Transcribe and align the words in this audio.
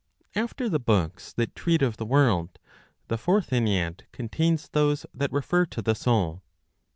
After 0.33 0.67
the 0.67 0.79
books 0.79 1.31
that 1.33 1.53
treat 1.55 1.83
of 1.83 1.97
the 1.97 2.07
world, 2.07 2.57
the 3.07 3.19
Fourth 3.19 3.51
Ennead 3.51 4.05
contains 4.11 4.67
those 4.69 5.05
that 5.13 5.31
refer 5.31 5.67
to 5.67 5.81
the 5.83 5.93
soul. 5.93 6.41